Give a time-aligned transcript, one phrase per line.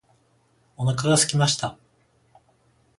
[0.77, 1.77] お腹がすきました。